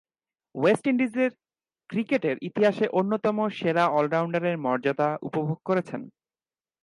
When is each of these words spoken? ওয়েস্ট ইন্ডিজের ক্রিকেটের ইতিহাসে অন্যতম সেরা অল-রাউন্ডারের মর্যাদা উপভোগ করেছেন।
ওয়েস্ট 0.55 0.83
ইন্ডিজের 0.87 1.31
ক্রিকেটের 1.89 2.37
ইতিহাসে 2.41 2.85
অন্যতম 2.91 3.37
সেরা 3.49 3.83
অল-রাউন্ডারের 3.89 4.57
মর্যাদা 4.57 5.09
উপভোগ 5.21 5.57
করেছেন। 5.65 6.01